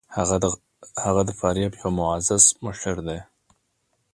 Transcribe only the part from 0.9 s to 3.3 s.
هغه د فاریاب یو معزز مشر دی.